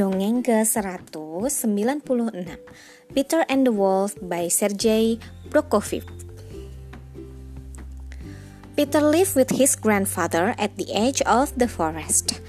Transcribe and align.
Dongeng 0.00 0.40
ke-196 0.40 1.60
Peter 3.12 3.44
and 3.52 3.68
the 3.68 3.74
Wolf 3.76 4.16
by 4.24 4.48
Sergei 4.48 5.20
Prokofiev 5.52 6.08
Peter 8.72 9.04
lived 9.04 9.36
with 9.36 9.60
his 9.60 9.76
grandfather 9.76 10.56
at 10.56 10.72
the 10.80 10.88
edge 10.96 11.20
of 11.28 11.52
the 11.52 11.68
forest. 11.68 12.40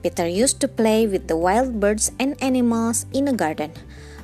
Peter 0.00 0.24
used 0.24 0.64
to 0.64 0.66
play 0.68 1.04
with 1.04 1.28
the 1.28 1.36
wild 1.36 1.76
birds 1.76 2.08
and 2.16 2.40
animals 2.40 3.04
in 3.12 3.28
a 3.28 3.36
garden, 3.36 3.76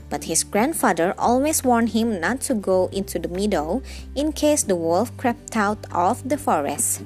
but 0.09 0.25
his 0.25 0.41
grandfather 0.41 1.13
always 1.21 1.61
warned 1.61 1.93
him 1.93 2.17
not 2.17 2.41
to 2.49 2.57
go 2.57 2.89
into 2.97 3.21
the 3.21 3.29
meadow 3.29 3.85
in 4.17 4.33
case 4.33 4.65
the 4.65 4.73
wolf 4.73 5.13
crept 5.21 5.53
out 5.53 5.85
of 5.93 6.25
the 6.25 6.41
forest. 6.41 7.05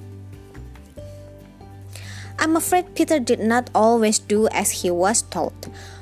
I'm 2.45 2.57
afraid 2.57 2.95
Peter 2.95 3.19
did 3.19 3.41
not 3.41 3.71
always 3.75 4.19
do 4.19 4.49
as 4.49 4.71
he 4.71 4.91
was 4.91 5.23
told. 5.33 5.57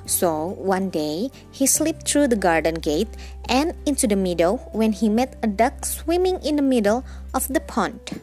So 0.06 0.58
one 0.58 0.90
day 0.90 1.30
he 1.52 1.68
slipped 1.68 2.08
through 2.10 2.34
the 2.34 2.42
garden 2.42 2.82
gate 2.82 3.06
and 3.48 3.78
into 3.86 4.08
the 4.08 4.16
meadow 4.16 4.56
when 4.72 4.90
he 4.90 5.08
met 5.08 5.38
a 5.44 5.46
duck 5.46 5.86
swimming 5.86 6.42
in 6.42 6.56
the 6.56 6.66
middle 6.66 7.04
of 7.32 7.46
the 7.46 7.60
pond. 7.60 8.18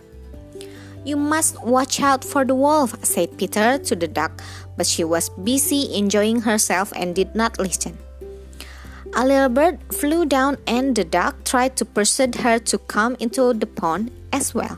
You 1.05 1.16
must 1.16 1.63
watch 1.63 2.02
out 2.02 2.26
for 2.26 2.44
the 2.44 2.55
wolf, 2.55 2.91
said 3.05 3.38
Peter 3.38 3.80
to 3.88 3.96
the 3.96 4.10
duck, 4.10 4.44
but 4.76 4.86
she 4.86 5.05
was 5.05 5.30
busy 5.30 5.96
enjoying 5.96 6.41
herself 6.41 6.91
and 6.98 7.16
did 7.16 7.34
not 7.36 7.58
listen. 7.58 7.98
A 9.16 9.26
little 9.26 9.48
bird 9.48 9.80
flew 9.94 10.26
down 10.26 10.58
and 10.68 10.94
the 10.94 11.05
duck 11.05 11.46
tried 11.46 11.77
to 11.77 11.86
persuade 11.86 12.36
her 12.44 12.60
to 12.68 12.80
come 12.80 13.16
into 13.22 13.54
the 13.54 13.66
pond 13.66 14.12
as 14.34 14.54
well. 14.54 14.77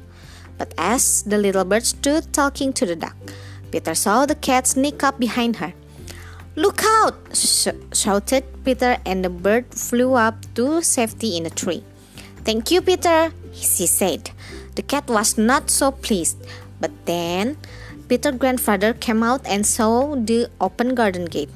But 0.61 0.75
as 0.77 1.23
the 1.23 1.39
little 1.39 1.65
bird 1.65 1.83
stood 1.83 2.31
talking 2.33 2.71
to 2.73 2.85
the 2.85 2.95
duck, 2.95 3.17
Peter 3.71 3.95
saw 3.95 4.27
the 4.27 4.35
cat 4.35 4.67
sneak 4.67 5.01
up 5.01 5.17
behind 5.17 5.55
her. 5.55 5.73
Look 6.55 6.83
out! 7.01 7.17
Sh- 7.33 7.81
shouted 7.93 8.45
Peter, 8.63 9.01
and 9.03 9.25
the 9.25 9.33
bird 9.33 9.65
flew 9.73 10.13
up 10.13 10.37
to 10.53 10.83
safety 10.83 11.35
in 11.35 11.47
a 11.47 11.49
tree. 11.49 11.83
Thank 12.45 12.69
you, 12.69 12.79
Peter, 12.83 13.33
she 13.53 13.87
said. 13.87 14.29
The 14.75 14.83
cat 14.83 15.09
was 15.09 15.35
not 15.35 15.71
so 15.71 15.89
pleased, 15.89 16.37
but 16.79 16.91
then 17.05 17.57
Peter's 18.07 18.37
grandfather 18.37 18.93
came 18.93 19.23
out 19.23 19.41
and 19.47 19.65
saw 19.65 20.13
the 20.13 20.45
open 20.61 20.93
garden 20.93 21.25
gate. 21.25 21.49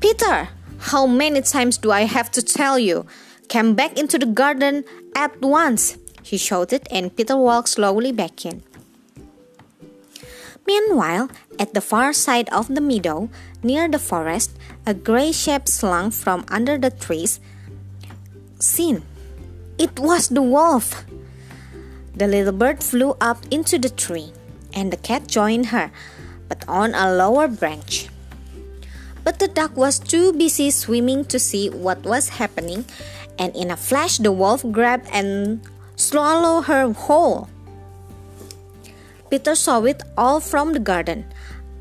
Peter, 0.00 0.50
how 0.92 1.06
many 1.06 1.40
times 1.40 1.78
do 1.78 1.92
I 1.92 2.04
have 2.04 2.30
to 2.32 2.42
tell 2.42 2.78
you? 2.78 3.06
Come 3.48 3.72
back 3.74 3.96
into 3.96 4.18
the 4.18 4.26
garden 4.28 4.84
at 5.16 5.40
once 5.40 5.96
he 6.28 6.36
shouted, 6.36 6.84
and 6.92 7.16
Peter 7.16 7.36
walked 7.36 7.72
slowly 7.72 8.12
back 8.12 8.44
in. 8.44 8.62
Meanwhile, 10.66 11.32
at 11.58 11.72
the 11.72 11.80
far 11.80 12.12
side 12.12 12.52
of 12.52 12.68
the 12.68 12.84
meadow, 12.84 13.32
near 13.62 13.88
the 13.88 13.98
forest, 13.98 14.52
a 14.84 14.92
gray 14.92 15.32
shape 15.32 15.66
slunk 15.66 16.12
from 16.12 16.44
under 16.48 16.76
the 16.76 16.92
trees. 16.92 17.40
Seen. 18.60 19.00
It 19.78 19.98
was 19.98 20.28
the 20.28 20.42
wolf. 20.44 21.06
The 22.14 22.28
little 22.28 22.52
bird 22.52 22.84
flew 22.84 23.16
up 23.20 23.40
into 23.50 23.78
the 23.78 23.88
tree, 23.88 24.36
and 24.74 24.92
the 24.92 25.00
cat 25.00 25.28
joined 25.28 25.72
her, 25.72 25.90
but 26.52 26.60
on 26.68 26.92
a 26.92 27.08
lower 27.08 27.48
branch. 27.48 28.12
But 29.24 29.38
the 29.38 29.48
duck 29.48 29.72
was 29.76 29.98
too 29.98 30.34
busy 30.36 30.68
swimming 30.70 31.24
to 31.32 31.38
see 31.38 31.70
what 31.70 32.04
was 32.04 32.36
happening, 32.36 32.84
and 33.38 33.56
in 33.56 33.70
a 33.70 33.80
flash 33.80 34.18
the 34.18 34.32
wolf 34.32 34.60
grabbed 34.68 35.08
and 35.08 35.64
swallow 35.98 36.62
her 36.62 36.92
whole. 36.92 37.48
Peter 39.30 39.54
saw 39.54 39.82
it 39.82 40.02
all 40.16 40.40
from 40.40 40.72
the 40.72 40.78
garden. 40.78 41.26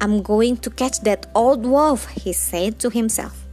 I'm 0.01 0.21
going 0.21 0.57
to 0.57 0.69
catch 0.69 1.01
that 1.01 1.27
old 1.33 1.65
wolf, 1.65 2.09
he 2.09 2.33
said 2.33 2.79
to 2.79 2.89
himself. 2.89 3.45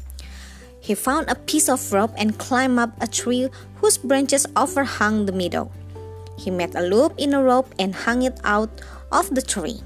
He 0.81 0.95
found 0.95 1.29
a 1.29 1.37
piece 1.37 1.69
of 1.69 1.93
rope 1.93 2.13
and 2.17 2.39
climbed 2.39 2.79
up 2.79 2.91
a 3.01 3.07
tree 3.07 3.49
whose 3.77 3.97
branches 3.97 4.47
overhung 4.57 5.27
the 5.27 5.33
meadow. 5.33 5.71
He 6.37 6.51
made 6.51 6.75
a 6.75 6.83
loop 6.83 7.15
in 7.17 7.33
a 7.33 7.43
rope 7.43 7.73
and 7.79 7.95
hung 7.95 8.23
it 8.23 8.41
out 8.45 8.83
of 9.13 9.35
the 9.35 9.43
tree. 9.43 9.81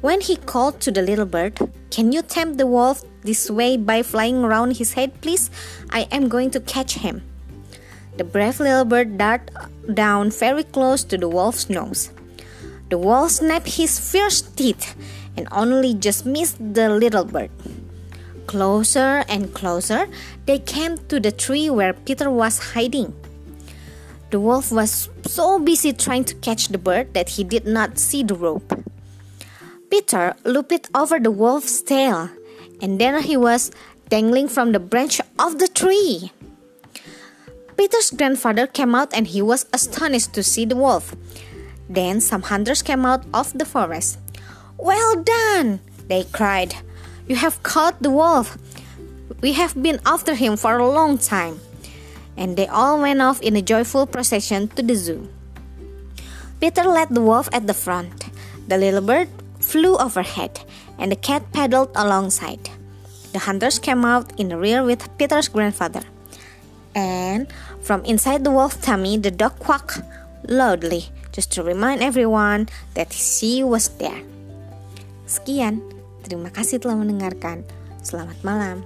When 0.00 0.20
he 0.20 0.36
called 0.36 0.80
to 0.80 0.90
the 0.90 1.00
little 1.00 1.24
bird, 1.24 1.56
Can 1.90 2.10
you 2.10 2.22
tempt 2.22 2.58
the 2.58 2.66
wolf 2.66 3.04
this 3.22 3.48
way 3.48 3.76
by 3.76 4.02
flying 4.02 4.42
around 4.42 4.76
his 4.76 4.94
head, 4.94 5.20
please? 5.20 5.48
I 5.90 6.08
am 6.10 6.28
going 6.28 6.50
to 6.50 6.60
catch 6.60 6.94
him. 6.94 7.22
The 8.16 8.24
brave 8.24 8.60
little 8.60 8.84
bird 8.84 9.18
darted 9.18 9.50
down 9.92 10.30
very 10.30 10.62
close 10.62 11.02
to 11.04 11.18
the 11.18 11.28
wolf's 11.28 11.68
nose. 11.68 12.10
The 12.90 12.98
wolf 12.98 13.32
snapped 13.32 13.74
his 13.74 13.98
fierce 13.98 14.40
teeth 14.40 14.94
and 15.36 15.48
only 15.50 15.94
just 15.94 16.24
missed 16.24 16.58
the 16.58 16.88
little 16.88 17.24
bird. 17.24 17.50
Closer 18.46 19.24
and 19.26 19.52
closer, 19.52 20.06
they 20.46 20.58
came 20.60 20.98
to 21.08 21.18
the 21.18 21.32
tree 21.32 21.68
where 21.70 21.92
Peter 21.92 22.30
was 22.30 22.74
hiding. 22.74 23.14
The 24.30 24.38
wolf 24.38 24.70
was 24.70 25.08
so 25.26 25.58
busy 25.58 25.92
trying 25.92 26.24
to 26.24 26.34
catch 26.36 26.68
the 26.68 26.78
bird 26.78 27.14
that 27.14 27.30
he 27.30 27.42
did 27.42 27.66
not 27.66 27.98
see 27.98 28.22
the 28.22 28.34
rope. 28.34 28.78
Peter 29.90 30.34
looped 30.44 30.88
over 30.94 31.18
the 31.18 31.30
wolf's 31.30 31.82
tail, 31.82 32.30
and 32.80 33.00
there 33.00 33.20
he 33.20 33.36
was 33.36 33.70
dangling 34.08 34.48
from 34.48 34.72
the 34.72 34.80
branch 34.80 35.20
of 35.38 35.58
the 35.58 35.68
tree. 35.68 36.30
Peter's 37.76 38.10
grandfather 38.10 38.66
came 38.66 38.94
out 38.94 39.12
and 39.12 39.26
he 39.26 39.42
was 39.42 39.66
astonished 39.72 40.32
to 40.34 40.42
see 40.42 40.64
the 40.64 40.76
wolf. 40.76 41.14
Then 41.88 42.20
some 42.20 42.42
hunters 42.42 42.82
came 42.82 43.04
out 43.04 43.24
of 43.34 43.52
the 43.56 43.64
forest. 43.64 44.18
Well 44.78 45.22
done! 45.22 45.80
they 46.08 46.24
cried. 46.24 46.74
You 47.26 47.36
have 47.36 47.62
caught 47.62 48.02
the 48.02 48.10
wolf. 48.10 48.58
We 49.40 49.52
have 49.54 49.74
been 49.80 50.00
after 50.04 50.34
him 50.34 50.56
for 50.56 50.76
a 50.76 50.88
long 50.88 51.18
time. 51.18 51.60
And 52.36 52.56
they 52.56 52.66
all 52.66 53.00
went 53.00 53.22
off 53.22 53.40
in 53.40 53.56
a 53.56 53.62
joyful 53.62 54.06
procession 54.06 54.68
to 54.76 54.82
the 54.82 54.94
zoo. 54.94 55.28
Peter 56.60 56.84
led 56.84 57.10
the 57.10 57.22
wolf 57.22 57.48
at 57.52 57.66
the 57.66 57.74
front. 57.74 58.28
The 58.68 58.78
little 58.78 59.00
bird 59.00 59.28
flew 59.60 59.96
overhead, 59.96 60.60
and 60.98 61.12
the 61.12 61.16
cat 61.16 61.52
paddled 61.52 61.90
alongside. 61.94 62.70
The 63.32 63.40
hunters 63.40 63.78
came 63.78 64.04
out 64.04 64.38
in 64.38 64.48
the 64.48 64.56
rear 64.56 64.82
with 64.84 65.08
Peter's 65.18 65.48
grandfather. 65.48 66.02
And 66.94 67.50
from 67.82 68.04
inside 68.06 68.44
the 68.46 68.54
wolf 68.54 68.80
tummy, 68.80 69.18
the 69.18 69.30
dog 69.30 69.58
quacked 69.58 70.00
loudly 70.46 71.10
just 71.34 71.50
to 71.58 71.62
remind 71.62 72.02
everyone 72.02 72.70
that 72.94 73.12
she 73.12 73.66
was 73.66 73.90
there. 73.98 74.22
Sekian, 75.26 75.82
terima 76.22 76.54
kasih 76.54 76.78
telah 76.78 76.94
mendengarkan. 76.94 77.66
Selamat 78.04 78.38
malam. 78.46 78.84